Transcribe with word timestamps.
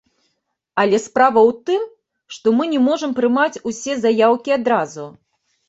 Але 0.83 0.99
справа 1.07 1.41
ў 1.49 1.67
тым, 1.67 1.83
што 2.37 2.47
мы 2.61 2.69
не 2.73 2.81
можам 2.89 3.15
прымаць 3.21 3.61
усе 3.73 4.01
заяўкі 4.09 4.59
адразу. 4.59 5.09